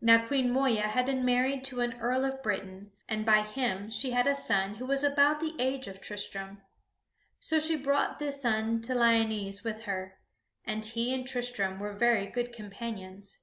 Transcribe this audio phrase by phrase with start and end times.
[0.00, 4.10] Now Queen Moeya had been married to an Earl of Britain, and by him she
[4.10, 6.62] had a son who was about the age of Tristram.
[7.38, 10.18] So she brought this son to Lyonesse with her,
[10.64, 13.38] and he and Tristram were very good companions.